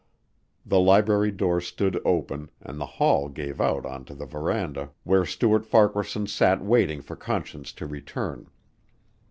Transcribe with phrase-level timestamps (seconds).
[0.65, 5.63] The library door stood open and the hall gave out onto the verandah where Stuart
[5.63, 8.49] Farquaharson sat waiting for Conscience to return.